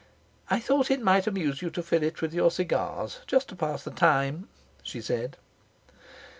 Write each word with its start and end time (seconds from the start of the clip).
'I 0.49 0.61
thought 0.61 0.89
it 0.89 0.99
might 0.99 1.27
amuse 1.27 1.61
you 1.61 1.69
to 1.69 1.83
fill 1.83 2.01
it 2.01 2.23
with 2.23 2.33
your 2.33 2.49
cigars 2.49 3.19
just 3.27 3.49
to 3.49 3.55
pass 3.55 3.83
the 3.83 3.91
time,' 3.91 4.47
she 4.81 4.99
said. 4.99 5.37